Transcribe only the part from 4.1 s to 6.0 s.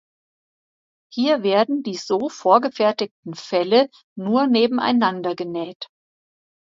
nur nebeneinander genäht.